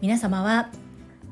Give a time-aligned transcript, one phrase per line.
[0.00, 0.70] 皆様は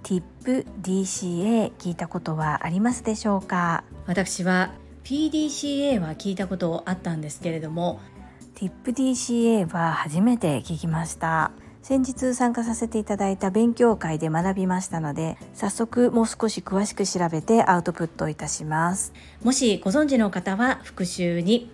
[0.02, 3.84] TIP DCA 聞いたことはありますでしょうか？
[4.06, 4.72] 私は
[5.04, 8.00] PDCA は聞いたことあったんですけれども
[8.56, 11.52] TIPDCA は初めて聞きました。
[11.82, 19.12] 先日参加させていただいた勉強会で学びましたので早速もう少し詳しく調べてアウトプットいたします。
[19.42, 21.70] もしご存知の方は復習に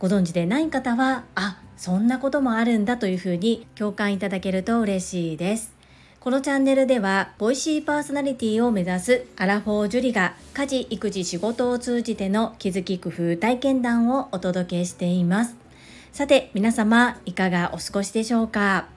[0.00, 5.74] ご存知でない方はあそんなこともあるんだというふうに共感いただけると嬉しいです
[6.20, 15.54] このチャンネルでは、ボイシーパーソナリティを目指すアラフォージュリが家事、育児、仕事を通じての気づき工夫体験談をお届けしています。
[16.12, 18.88] さて、皆様いかがお過ごしでしょうか？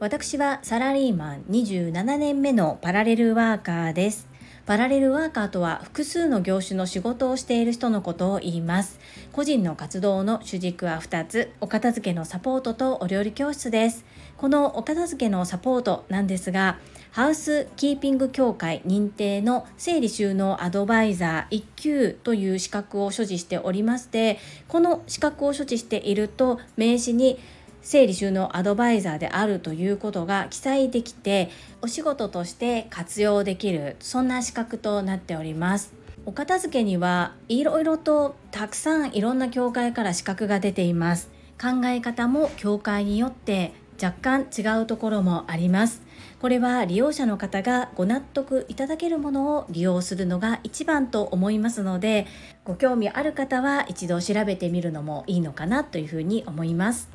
[0.00, 4.25] 私はサラリーマン27年目のパラレルワーカーです。
[4.66, 8.98] パラレルワーカーとは複数の業種の仕事をしている人のことを言います。
[9.30, 14.04] 個人の活動の主軸は2つ、お片付けのサポートとお料理教室です。
[14.36, 16.80] このお片付けのサポートなんですが、
[17.12, 27.38] ハウスキーピング協会認定の整理収納アドバイザー1級という資格を所持しておりまして、この資格を所持していると名刺に
[27.86, 31.50] 整理収納アドバイザーであるということが記載できて
[31.82, 35.94] お仕事として活用できるそんな資格となっております。
[36.24, 41.30] お片付けにはいろいろとたくさんいろんな協会から資格が出ています。
[41.62, 46.02] 考え方も協会によって若干違うところもあります。
[46.40, 52.26] これは利用者の方がご納得いただけるものを利用するのが一番と思いますので
[52.64, 57.08] ご興味ある方は一度調べてみるのもいいのかなというふうに思います。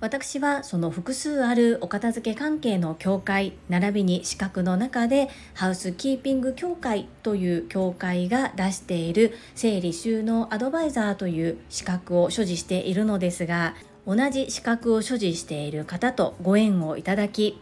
[0.00, 13.74] 私はその複数あるお片付け関係の協会並びに資格の中でハウスキーピング協会という協会が出している整理収納アドバイザーという資格を所持しているのですが
[14.06, 17.60] 同じ資格を所持している方とご縁をいただき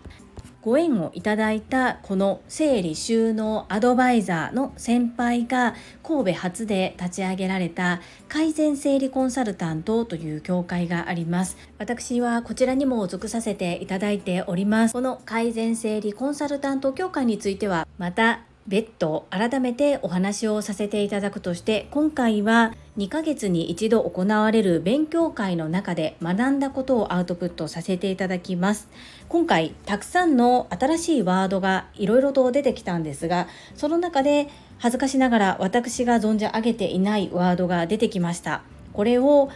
[0.67, 11.57] ご縁をいただいたこの整理収納アドバイザーの先輩が神戸初で立ち上げられた改善整理コンサルタントという協会があります。
[11.79, 14.93] 私はこちらにも属させていただいております。
[14.93, 28.89] この改善整理コンサルタント協会についてはまた別途改めてお話をさせていただくとして今回は2ヶ月に一度行われる勉強会の中で学んだことをアウトプットさせていただきます。
[29.29, 38.63] 今回たくさんの新しいワードがいろいろと出てきたんですがその中で恥ずかしながら私が存じ上げていないワードが出てきました。
[38.93, 39.51] これを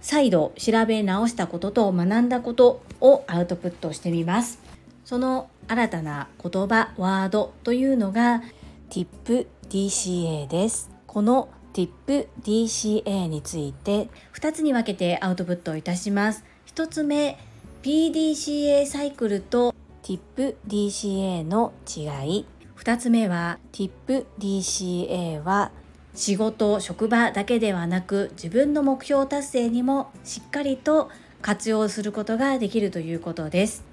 [0.00, 4.58] 再度調べ直したことと学んだことをアウトプットしてみます。
[5.04, 8.42] その新たな言葉ワードというのが
[8.90, 10.90] TIPDCA です。
[11.06, 16.44] この TIPDCA について2つに分けてアウトプットいたします。
[16.74, 17.38] 1つ目
[17.82, 22.46] PDCA サイクルと TIPDCA の違い。
[22.76, 25.70] 2つ目は TIPDCA は
[26.14, 31.10] 仕事職場だけではなく自分の目標達成にもしっかりと
[31.42, 33.84] 活用することができるということです。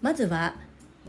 [0.00, 0.54] まずは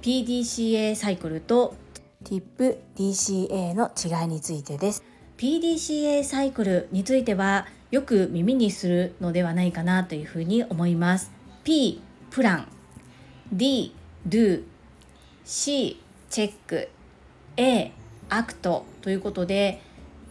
[0.02, 1.76] PDCA サイクルと
[2.24, 5.04] TIPDCA の違いについてです。
[5.38, 11.32] PDCA サイクルについてはよく耳にするのではないかなというふうに思います。
[11.64, 12.02] P
[12.32, 12.68] プラン。
[13.52, 13.96] D
[14.28, 14.64] do
[15.44, 16.90] C チェック。
[17.58, 17.92] A
[18.30, 19.82] アクトということで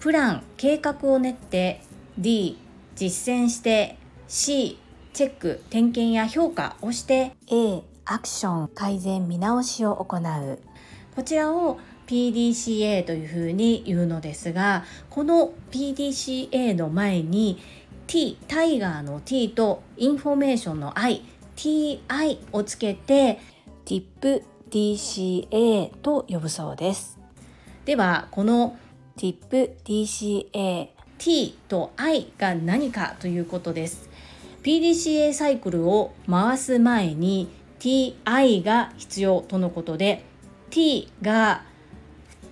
[0.00, 1.80] プラン計画を練って
[2.18, 2.58] D
[2.96, 3.96] 実践して
[4.28, 4.78] C
[5.12, 10.58] チェック点検や評価をして A アクション改善見直しを行う。
[11.14, 17.58] こちらを PDCA というふうに言うのですがこの PDCA の前に
[18.06, 21.22] T タイガーの T とインフォメーションの I
[21.56, 23.40] TI をつけて
[23.86, 27.18] TIPDCA と呼ぶそうです。
[27.84, 28.78] ではこの
[29.16, 30.88] TIPDCA
[31.18, 34.10] T と I が何かということです。
[34.62, 37.48] PDCA サイクルを回す前に
[37.84, 40.24] TI が必要とのことで
[40.70, 41.64] T が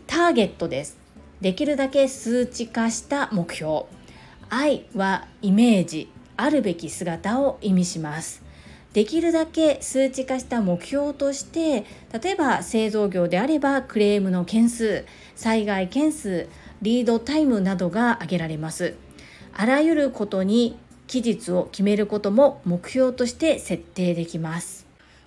[0.06, 0.98] ターゲットです。
[1.40, 3.84] できるだけ数値化した目標。
[4.50, 6.10] I はイメージ。
[6.36, 8.42] あるべき姿を意味します。
[8.92, 16.46] できるだけ数値化した目標として例えば製造業であればクレームの件数災害件数
[16.82, 18.96] リードタイムなどが挙げられます。
[19.54, 20.76] あらゆることに
[21.06, 24.81] 期日を決めることも目標として設定できます。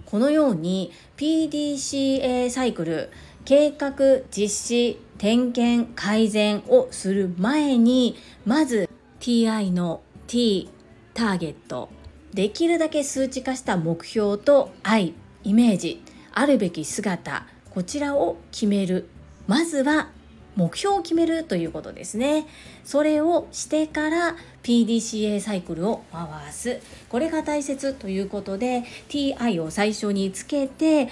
[0.05, 3.09] このように PDCA サイクル
[3.43, 3.93] 計画
[4.31, 10.69] 実施点検改善をする前にまず TI の T
[11.13, 11.89] ターゲット
[12.33, 15.13] できるだけ数値化した目標と愛
[15.43, 16.03] イメージ
[16.33, 19.09] あるべき姿こちらを決める。
[19.47, 20.09] まずは
[20.55, 22.47] 目標を決めるということですね。
[22.83, 26.79] それをしてから PDCA サイクルを回す。
[27.09, 31.09] これが大切ということで TI を最初につけて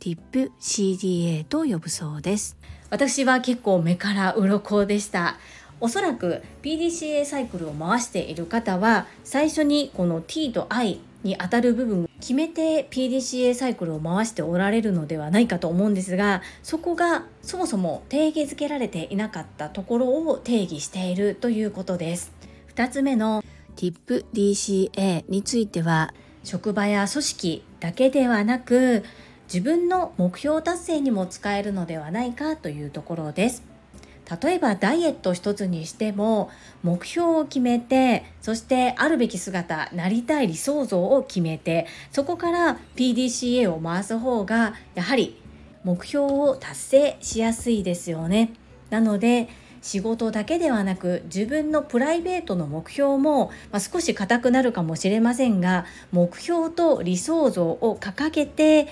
[0.00, 2.56] TIPCDA と呼ぶそうです。
[2.90, 5.36] 私は結構目から鱗でした。
[5.80, 22.32] おそらく PDCA サイクルを回している方は最初にこの T と I に当たる部分を決めて PDCA サイクルを回しておられるのではないかと思うんですがそこがそもそも定義づけられていなかったところを定義しているということです。
[22.74, 23.44] 2つ目の
[23.76, 26.14] TIPDCA については
[26.44, 29.04] 職場や組織だけではなく
[29.52, 33.71] 自分の目標達成にも使えるのではないかというところです。
[34.40, 36.50] 例えばダイエット一つにしても
[36.82, 45.40] 目標を決めてそしてあるべき姿なりたい理想像を決めてそこから PDCA を回す方がやはり
[45.84, 48.52] 目標を達成しやすいですよね。
[48.90, 49.48] なので
[49.80, 58.86] 仕事だけではなく自分のプライベートの目標も、まあ、少し硬くなるかもしれませんが目標と理想像を掲げて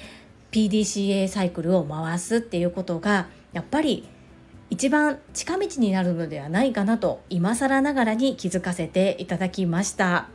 [0.50, 4.08] PDCA サイクルを回すっていうことがやっぱり
[4.70, 10.28] 一番近道になるのではないかなと今更ながらに気づかせていただきました。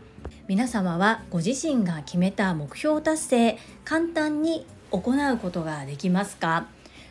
[0.48, 5.00] 皆様はご自身が決めた目標達成簡単に行
[5.34, 6.68] うことができますか？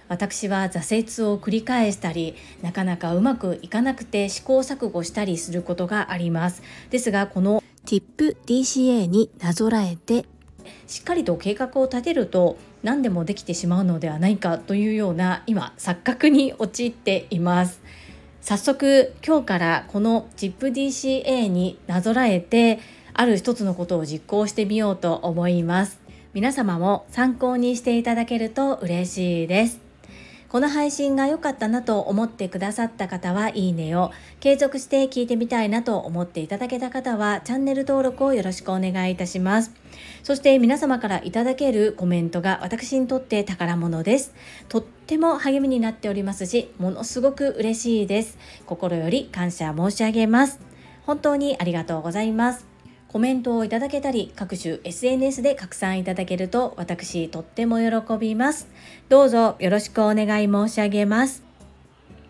[0.06, 6.62] 私は挫折を繰り返したりなかなかうまくいかなくて試行錯誤したりすることがあります。
[6.90, 10.26] ですがこの TIPDCA になぞらえて
[10.86, 17.80] しっかりと計画を立てると何でもできてしまうのではないかというような今錯覚に陥っています。
[18.42, 22.78] 早速今日からこの ZIPDCA になぞらえて
[23.14, 25.98] ある一つのことを実行してみようと思います。
[26.34, 29.83] 皆様も参考にしていただけると嬉しいです。
[30.54, 39.72] この配信が良かったなと思ってくださった方はいいねを、継続して聞いてみたいなと思っていただけた方はチャンネル登録をよろしくお願いいたします。
[40.22, 44.32] そして皆様からいただけるコメントが私にとって宝物です。
[44.68, 48.38] とっても励みになっておりますし、ものすごく嬉しいです。
[48.64, 50.60] 心より感謝申し上げます。
[51.04, 52.73] 本当にありがとうございます。
[53.14, 58.66] コメントをいただけたり、各種 SNS で拡散いただけると私とっても喜びます。
[59.08, 61.44] どうぞよろしくお願い申し上げます。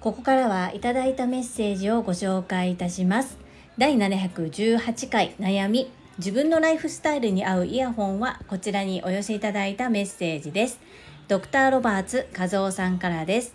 [0.02, 3.38] ここからはいただいたメッセージをご紹介いたします。
[3.78, 10.80] 第718回悩み自分のライフスタイルに合うイヤホンはこちらにお寄せいただいたメッセージです。
[11.28, 13.54] ドクターロバーツ和夫さんからです。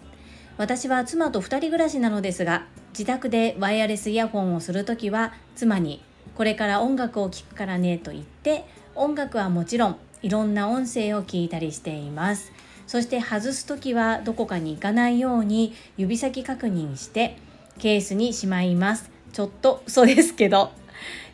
[0.57, 6.01] 私は妻と2人暮らしなのですが、自宅でワイヤレスイヤホンをするときは妻に
[6.39, 8.63] これから音楽を聴くからねと言って
[8.95, 12.53] 音楽はもちろんいろんな音声を聞いたりしています。
[12.87, 17.35] そして外す時はどこかに行かないように指先確認して
[17.77, 19.11] ケースにしまいます。
[19.33, 20.71] ちょっと嘘ですけど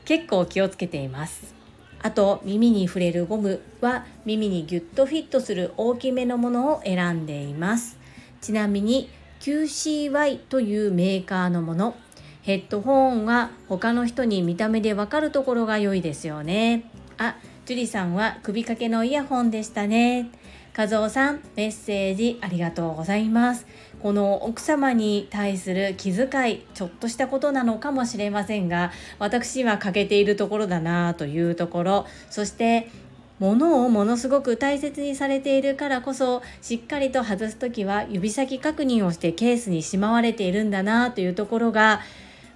[0.05, 1.53] 結構気をつけています。
[2.01, 7.99] あと耳に触れるゴムは耳にギュッとフィットする大きめのものを選んでいます。
[8.41, 11.95] ちなみに QCY というメーカーのもの
[12.45, 16.83] ヘッドホンは他の人に見た目でわかるところが良いですよね。
[17.17, 20.29] あ、樹里さんは首掛けのイヤホンでしたね。
[20.77, 23.65] 和夫さん、メッセージありがとうございます。
[23.99, 32.91] この奥様に対する気遣い、ちょっとしたことなのかもしれませんが、私は欠けているところだなというところ、そして
[33.39, 41.99] 物をものすごく大切にされているからこそしっかりと外す時は指先確認をしてケースにしまわれているんだなというところが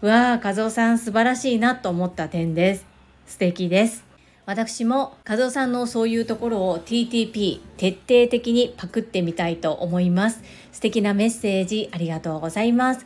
[0.01, 2.85] わあ、和夫さん素晴らしいなと思った点です。
[3.25, 4.05] 素敵です。
[4.45, 10.41] 私も和夫さんのそういうところを TTP 徹底的にパクってみたいと思います。
[10.71, 13.05] 素敵なメッセージありがとうございます。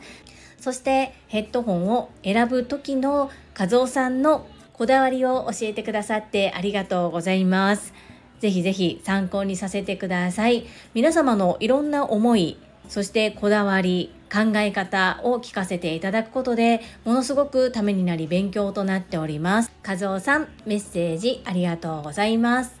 [0.60, 7.92] そしてヘッドホンを選ぶ時の和夫さんのこだわりを教えてくださってありがとうございます。
[8.38, 10.64] ぜひぜひ参考にさせてください。
[10.94, 12.56] 皆様のいろんな思い、
[12.88, 19.70] そしてこだわり、考え方を聞かせていただくことでものすごくためになり勉強となっております。
[19.86, 22.74] 和夫さん、メッセージありがとうございます。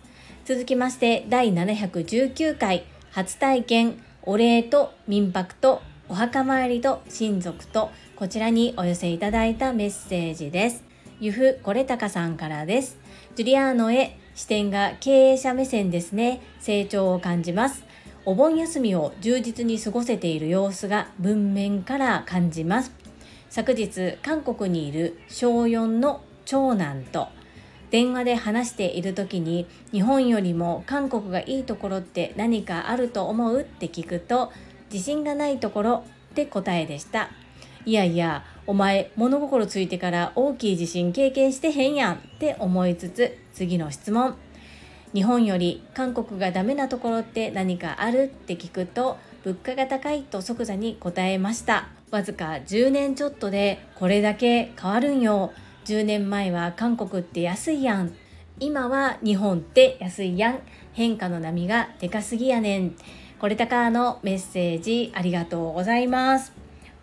[0.44, 10.82] 続きまして第719回初体験お礼と民泊とお墓参りと親族とこちらにお寄せいただいたメッセージです。
[11.20, 12.98] ゆふこれたかさんからです。
[13.36, 16.42] ジュリアーノへ視点が経営者目線ですね。
[16.58, 17.84] 成長を感じます。
[18.26, 22.90] お盆休みを充実に過ごせている様子が文面から感じます。
[23.50, 27.28] 昨日韓国にいる小4の長男と
[27.90, 34.50] 電話で話している時に日本よりも韓国がいいところって何かあると思うって聞くと
[34.92, 37.30] 自信がないところって答えでした。
[37.84, 44.34] いやいやお前物心ついてから大きい地震経験してへんやんって思いつつ次の質問。
[45.14, 51.88] 日本より韓国がダメなところって何かあるって聞くと物価が高いと即座に答えました。
[52.10, 55.52] わずか10年ちょっとでこれだけ変わるんよ。
[55.84, 58.12] 10年前は韓国って安いやん。
[58.58, 60.58] 今は日本って安いやん。
[60.94, 62.96] 変化の波がでかすぎやねん。
[63.38, 66.52] これたかのメッセージありがとうございます。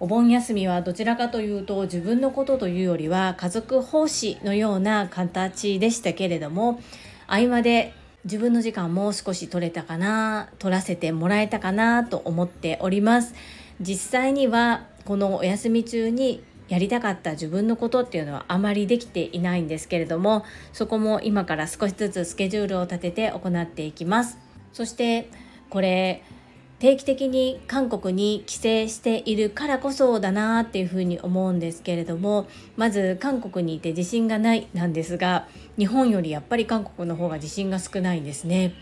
[0.01, 6.81] お盆休みはどちらかというと自分のことというよりは家族奉仕のような形でしたけれども
[7.27, 13.33] 合間で自分の時間も少し取れたかな取らせてもらえたかなと思っております。
[13.79, 24.37] 実際にはこのお休み中にやりたかった自分のことっていうのはあまりできていないんですけれどもそこも今から少しずつスケジュールを立てて行っていきます。
[24.71, 25.29] そして
[25.69, 26.23] これ
[26.79, 35.47] 定期的に韓国に帰省しているからこそだなっていうふうに思うんですけれどもまず韓国にいて自信がないなんですが
[35.77, 38.73] 日本よりやっぱり韓国の方が自信が少ないんですね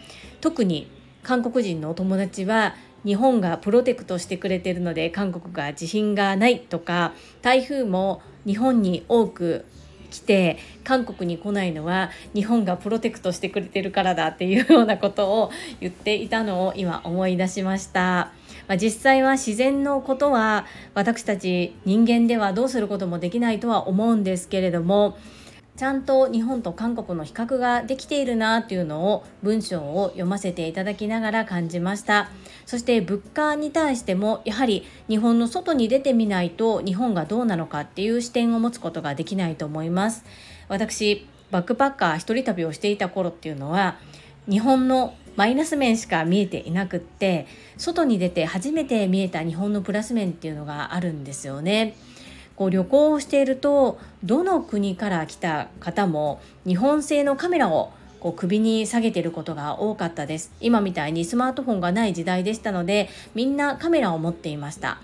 [0.41, 0.89] 特に
[1.23, 9.65] 韓国人のお友達は日本がプロテクトしてくれてるので韓国が地震がないとか台風も日本に多く
[10.09, 18.31] 来て韓国に来ないのは日本がプロテクトしてくれてるからだっていうようなことを言っていたのを今思い出しました。
[18.67, 25.17] まあ、実際は自然のことは私たち人間ではどうすることもできないとは思うんですけれども
[25.79, 32.29] ちゃんと日本と韓国の比較ができているなっていうのを文章を読ませていただきながら感じました
[32.65, 40.25] そして物価に対してもやはり日本の外に出てみないと日本がどうなのかっていう視点を持つことができないと思います
[40.67, 43.99] 私バックパッカー一人旅をしていた頃っていうのは
[44.49, 51.95] 日本のマイナス面しか見えていなくって外に出て初めて見えた日本のプラス面っていうのがあるんですよね。
[52.59, 60.51] こう旅行をしているとどの国から来た方も日本製のカメラをこう首に下げてることが多かったです。
[60.59, 64.99] 今みたいにスマートフォンがない時代でしたのでみんなカメラを持っていました。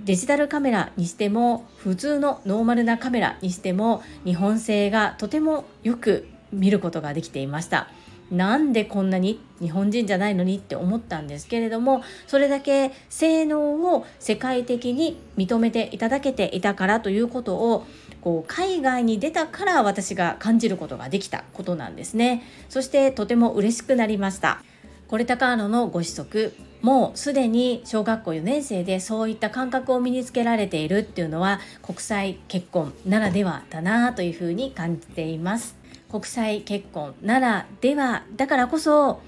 [0.00, 7.88] デジタルカメラにしても普通のノーマルなカメラにしても日本製がとてもよく見ることができていました。
[8.30, 17.86] なんでこんなに日本人じゃないのにって思ったんですけれどもそれだけ性能を世界的に認めていただけていたからということを
[18.20, 22.42] こう海外に出たから私が感じることができたことなんですね。
[22.68, 24.62] そしてとても嬉しくなりました。
[25.08, 35.79] これ高野のご子息もうすでに小学校4年生でそういった感覚を身につけられているっていうのは国際結婚ならではだなというふうに感じています。
[36.10, 39.20] 国際結婚ならではだからこそ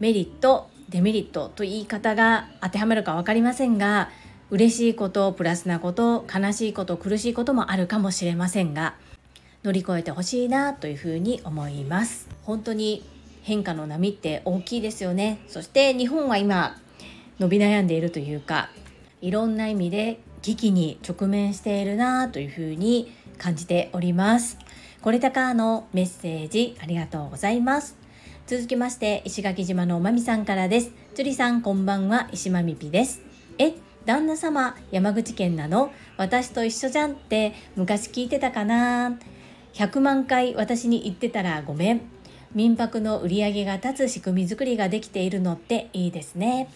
[0.00, 4.10] メリットデメリットと言い方が当てはまるか分かりませんが
[4.50, 8.94] 嬉しいことプラスなこと悲しいこと苦しいこともあるかもしれませんが
[9.64, 12.28] 乗り越えてほしいなというふうに思います。
[12.44, 13.02] 本当に
[13.42, 15.40] 変化の波って大きいですよね。
[15.48, 16.80] そして日本は今
[17.40, 18.70] 伸び悩んでいるというか
[19.20, 24.58] いろんな意味で危機に直面しているなというふうに感じております。
[25.06, 27.96] これたかのメッセージありがとうございます。
[28.48, 30.90] 続きまして、石垣島のまみさんからです。
[31.14, 33.20] 樹里さん、こんばんは、石まみぴです。
[33.56, 35.92] え、旦那様、山口県なの？
[36.16, 39.16] 私と一緒じゃんって昔聞いてたかな
[39.74, 42.00] ?100 万回私に言ってたらごめん。
[42.52, 46.68] 民泊の売り上げが立つ仕組み作りができているのっていいですね。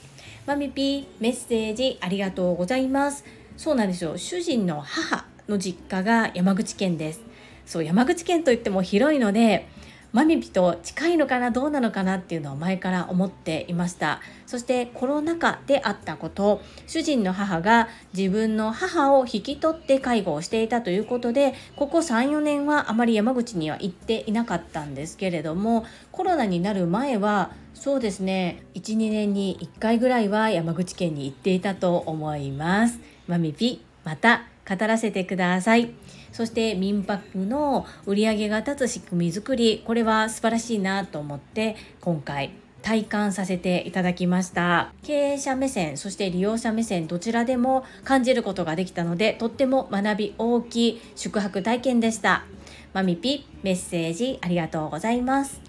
[0.46, 3.24] まみぴメッセージありがとうございます。
[3.56, 4.16] そうなんですよ。
[4.16, 7.28] 主人の母の実家が山口県です。
[7.66, 9.68] そう山口県といっても広いので
[10.12, 14.20] マミピと近いのかなどうなのかなっていうのを前から思っていました。
[14.44, 32.98] そしてコロナ禍であったこと主人の母が自分の母を引き取って介護をしていたということでここ34年はあまり山口には行っていなかったんですけれどもコロナになる前はそうですね12年に1回ぐらいは山口県に行っていたと思います。
[33.28, 35.90] マミピまた語らせてください。
[36.32, 44.92] そして民泊の売り上げが立つ仕組み作りこれは素晴らしいなと思って今回体感させていただきました。
[45.02, 52.44] 経営者目線そして利用者目線どちらでも感じることができたのでとっても学び大きい宿泊体験でした。
[52.92, 55.60] マミピメッセージありがとうございます。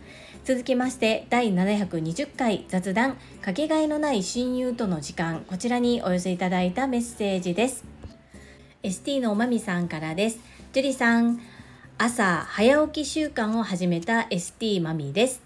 [0.44, 5.44] 続きまして第720回雑談かけがえのない親友との時間。
[5.48, 7.91] こちらにお寄せいただいたメッセージです。
[8.84, 10.40] ST のおまみさんからです。
[10.74, 11.40] 樹里さん、
[12.00, 15.44] 朝早起き習慣を始めた ST マミーです。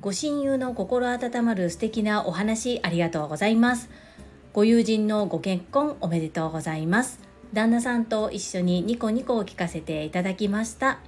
[0.00, 3.90] ご親友の心温まる素敵なお話ありがとうございます。
[4.54, 7.20] ご友人のご結婚おめでとうございます。
[7.52, 11.00] 旦那さんと一緒にニコニコを聞かせていただきました。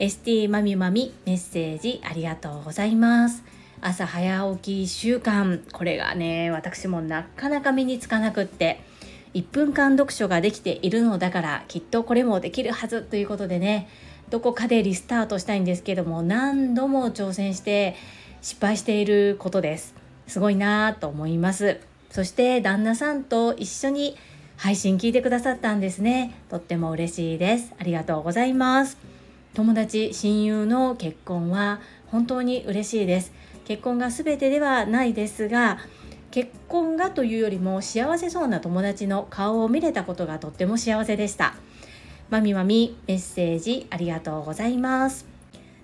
[0.00, 3.44] ST マミマミメッセージありがとうございます。
[3.80, 5.62] 朝早起き習慣。
[5.70, 8.87] これがね私もなかなか身につかなくって。
[9.38, 13.88] 1分間読書ができているのだからきっとこれもできるはずということでね。
[14.30, 17.96] どこかでリスタートしたいんですけども何度も挑戦して
[18.42, 19.94] 失敗していることです。
[20.26, 21.78] すごいなと思います。
[22.10, 24.16] そして旦那さんと一緒に
[24.56, 26.34] 配信聞いてくださったんですね。
[26.50, 27.72] とっても嬉しいです。
[27.78, 28.98] ありがとうございます。
[29.54, 33.32] 友達親友の結婚は本当に嬉しいです。
[33.66, 35.78] 結婚が全てではないですが
[36.30, 41.54] 結婚がというよりも幸せそうな友達の顔を見れたことがとっても幸せでした。
[42.30, 45.26] まみまみメッセージありがとうございます。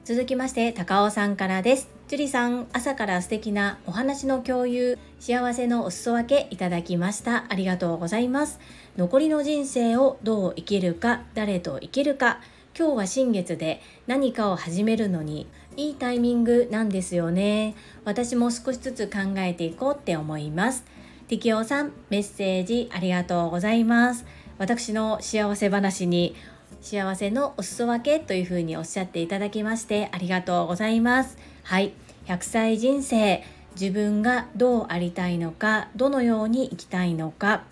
[0.05, 1.89] 続きまして高尾さんからです。
[2.09, 7.47] 樹里さん朝から素敵なお話の共有幸せのお裾分けいただきました。
[7.49, 8.61] ありがとうございます。
[8.99, 12.41] 残りの人生をどう生きるか誰と生きるか
[12.79, 17.75] 今日は新月で何かを始めるのにいいタイミングなんですよね。
[18.04, 20.85] 私も少しずつ考えていこうって思います。
[21.28, 24.25] ティキオさんメッセージありがとうございます。
[24.59, 26.37] 私の幸せ話に
[26.81, 31.38] 幸せのお裾分けというふうにおっしゃっていただきましてありがとうございます。
[31.62, 31.93] はい。
[32.26, 33.43] 100歳人生
[33.78, 37.64] 自分がどうありたいのかどのように生きたいのか。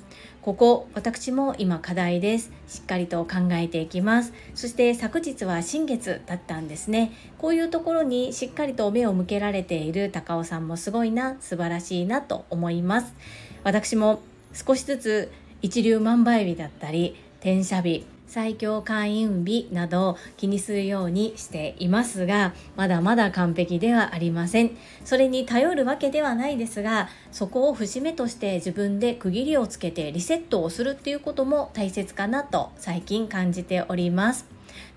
[0.42, 2.50] ここ私も今課題です。
[2.66, 4.32] しっかりと考えていきます。
[4.56, 7.12] そして昨日は新月だったんですね。
[7.38, 11.37] こういうところにしっかりと目を向けられている高尾さんもすごいな。
[11.38, 13.14] 素晴らしいなと思います。
[13.62, 14.20] 私も
[14.52, 15.32] 少しずつ
[15.62, 24.71] 一粒万倍日だったり転写日最強開運日などを気にするようにしていますがまだまだ完璧ではありません。
[25.05, 34.47] それに頼るわけではないですがそこを節目として自分で区切りをつけてリセットをするっていうことも大切かなと最近感じております。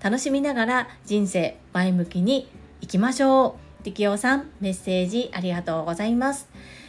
[0.02, 2.48] 楽しみながら人生前向きに
[2.80, 3.84] いきましょう。
[3.84, 6.48] 力夫さんメッセージありがとうございます。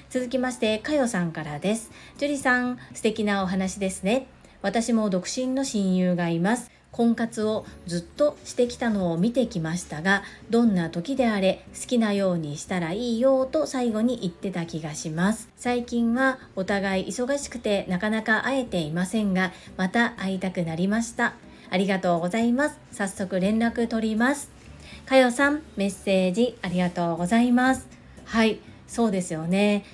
[0.09, 1.91] 続きましてかよさんからです。
[2.17, 4.27] 樹里さん素敵なお話ですね。
[4.61, 6.71] 私も独身の親友がいます。
[6.91, 15.49] 婚活をずっとしてきたのを見てきましたがどんな時であれ好きなようにしたらいいよと最後に言ってた気がします。
[15.57, 21.35] 最近はお互い忙しくてなかなか会えていませんがまた会いたくなりました。
[21.69, 22.79] ありがとうございます。
[22.91, 24.49] 早速連絡取ります。
[25.05, 27.87] かよさんメッセージありがとうございます。
[28.25, 29.85] はいそうですよね。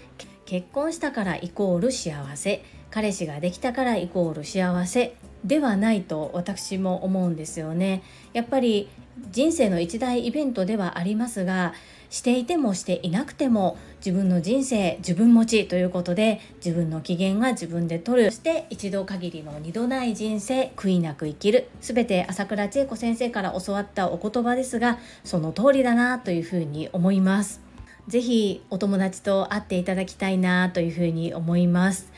[0.45, 2.63] 結婚したからイコール幸せ。
[2.93, 8.03] 彼氏ができたからイコール幸せではないと私も思うんですよね。
[8.33, 8.87] やっぱり
[9.31, 11.73] 人生の一大イベントではありますが
[12.11, 27.59] していてもしていなくても自分の人生自分持ちということで自分の機嫌は自分で取るそして一度限りの二度ない人生悔いなく生きる全て朝倉千恵子先生から教わったお言葉ですがその通りだなというふうに思います。
[28.07, 32.11] ぜひお友達と会っていただきたいなというふうに思います。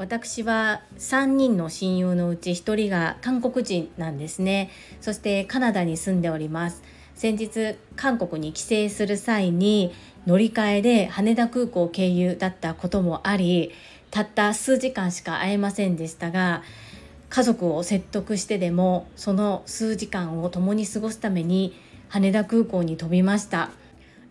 [0.00, 4.70] 私は3人の親友のうち1人が韓国人なんですね。
[5.02, 6.82] そしてカナダに住んでおります。
[7.14, 9.92] 先日韓国に帰省する際に
[10.26, 13.72] 乗り換えで羽田空港経由だったこともあり
[14.10, 16.62] たった数時間しか会えませんでしたが
[17.28, 23.70] 家族を説得してでもその数時間を共に過ごすために羽田空港に飛びました。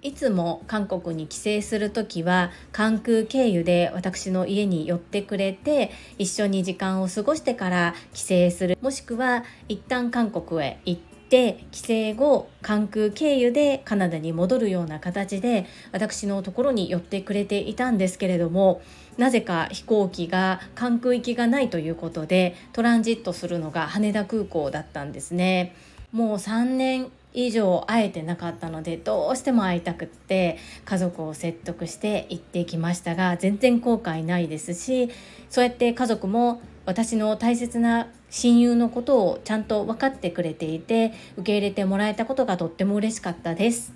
[0.01, 18.81] いつも韓国に帰省する時は関空経由で私の家に寄ってくれて一緒に時間を過ごしてから帰省するもしくは一旦韓国へ行って帰省後関空経由でカナダに戻るような形で私のところに寄ってくれていたんですけれども
[19.17, 25.75] なぜか飛行機が関空行きがないということでトランジットするのが羽田空港だったんですね。
[26.13, 27.11] もう3年
[27.47, 35.09] 以上会えてなかったのでどうしても会いたくって家族を説得して行ってきましたが全然後悔ないですし
[35.49, 43.93] そうやって家族も私の大切な親友のことをちゃんと分かってくれていて受け入れてもらえたことがとっても嬉しかったです。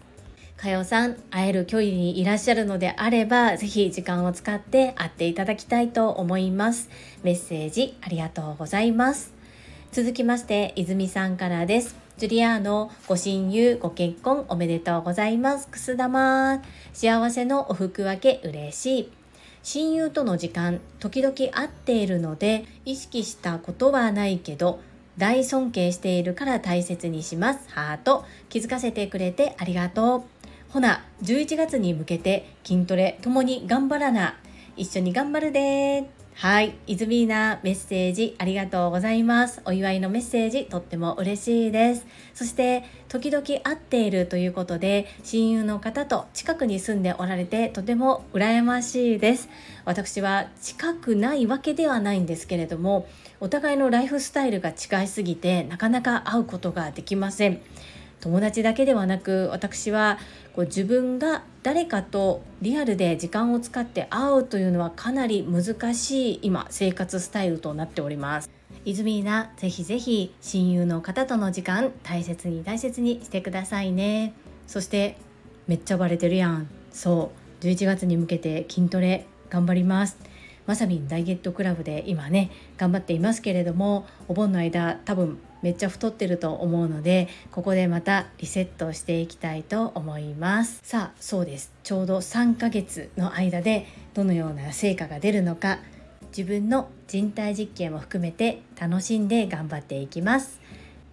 [0.58, 6.90] かよさん会える距離にいらっしゃるのであれば是非時間を使って会っていただきたいと思います。
[7.24, 9.34] メッセージありがとうございます。
[9.92, 12.03] 続きまして泉さんからです。
[12.24, 15.68] ジュリアーノ、ご親友、ご結婚おめでとうございます。
[15.68, 16.62] くす玉。
[16.94, 19.12] 幸せのお服分け嬉しい。
[19.62, 24.80] 親友との時間、時々会っているので、意識したことはないけど、
[25.18, 30.24] 大尊敬しているから大切にしますハート気づかせてくれてありがとう
[30.70, 34.40] ほな11月に向けて筋トレともに頑張らな
[34.76, 39.62] 一緒に頑張るではい、イズミーナメッセージありがとうございます。
[39.66, 42.06] お祝いのメッセージとっても嬉しいです。
[42.34, 49.48] そして時々会っているということで親友の方と近くに住んでおられてとても羨ましいです。
[49.86, 53.08] 私は近くないわけではないんですけれども
[53.40, 57.62] お互いのライフスタイルが違いすぎてなかなか会うことができません。
[58.24, 60.18] 友達だけではなく私は
[60.56, 68.50] こう自分が誰かとリアルで時間を使って会うというのはかなり難しい今生活スタイルとなっております。
[68.86, 74.32] イズミーナぜひぜひ親友の方との時間大切に大切にしてくださいね。
[74.68, 75.18] そして
[75.68, 76.70] めっちゃバレてるやん。
[76.94, 77.32] そ
[77.62, 77.66] う。
[77.66, 80.18] 11月に向けて筋トレ頑張ります。
[80.66, 90.82] まさみんダイエットクラブで今ね頑張っていますけれどもお盆の間多分めっちゃ太ってると思うのでここでまたリセットしていきたいと思います。
[90.84, 91.72] さあそうです。
[91.84, 95.80] ちょうど3ヶ月の間でどのような成果が出るのか
[96.36, 100.60] 自分の人体実験も含めて楽しんで頑張っていきます。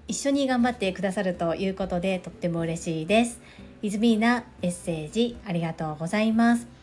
[0.09, 3.41] 一緒に頑張ってくださるということでとっても嬉しいです。
[3.83, 6.80] イズミーナメッセージありがとうございます。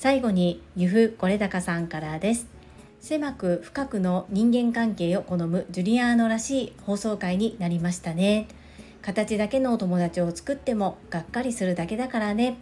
[0.00, 2.46] 最後にゆふこれだかさんからです。
[3.00, 8.48] 狭く深くの人間関係を好むジュリアーノらしい放送回になりましたね。
[9.02, 12.56] 形だけのお友達を作ってもがっかりするだけだからね。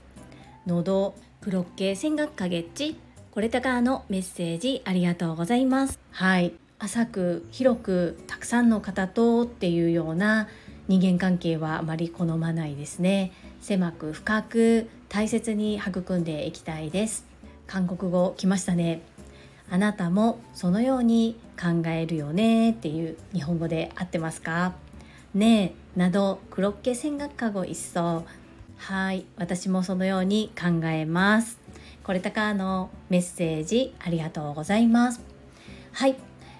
[0.66, 2.98] 喉クロッケ戦学カゲッチ
[3.30, 5.96] これたかのメッセージありがとうございます。
[6.10, 6.54] はい。
[6.80, 10.48] 浅く広くたくさんの方とっていうような
[10.88, 13.30] 人間関係はあまり好まないですね。
[13.60, 17.27] 狭く深く大切に育んでいきたいです。
[17.68, 19.02] 韓国語来ましたね。
[19.70, 24.72] あなたもそのように考えるよねっていう日本語で合ってますか？
[25.34, 28.24] ねえなどクロッケ戦学科語一層。
[28.78, 31.58] はい私もそのように考えます。
[32.02, 35.20] これたかのメッセージありがとうございます。
[35.92, 36.16] はい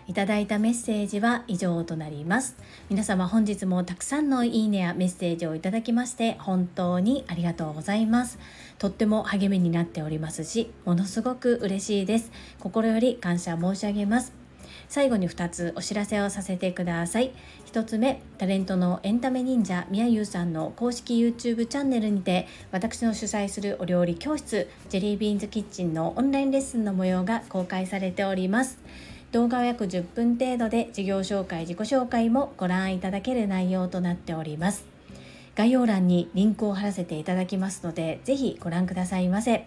[0.08, 2.56] いただいたメッセージは以上となります。
[2.88, 8.38] 皆様本日もたくさんのいいねやメッセージをいただきまして本当にありがとうございます。
[8.78, 12.32] とっても励みになっておりますしものすごく嬉しいです。
[12.58, 14.32] 心より感謝申し上げます。
[14.88, 17.32] 最後に2つお知らせをさせてください。
[17.70, 28.78] 1つ目タレントのエンタメ忍者みやゆうさんの公式 YouTube チャンネルにて私の主催するお料理教室ジェリービーンズキッチンのオンラインレッスンの模様が公開されております。
[29.30, 34.86] 動画は約10分程度で事業紹介自己紹介もご覧いただける内容となっております。
[35.54, 39.66] 概要欄にリンクを貼らせていただきますのでぜひご覧くださいませ。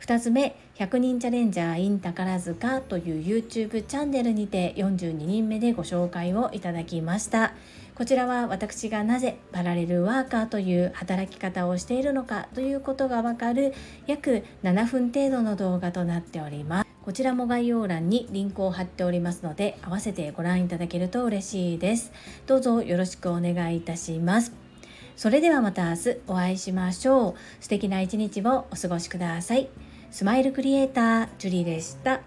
[0.00, 7.52] 2つ目100人チャレンジャー in 宝塚という YouTube チャンネルにて42人目でご紹介をいただきました。
[7.96, 13.72] こちらは私がなぜパラレルワーカーという働き方をしているのかということがわかる
[14.06, 16.93] 約7分程度の動画となっております。
[17.04, 22.12] こちらも概要欄にリンクを貼っておりますので合わせてご覧いただけると嬉しいです。
[22.46, 24.54] どうぞよろしくお願いいたします。
[25.14, 27.34] それではまた明日お会いしましょう。
[27.60, 29.68] 素敵な一日をお過ごしください。
[30.10, 32.22] スマイルクリエイタージュリーでした。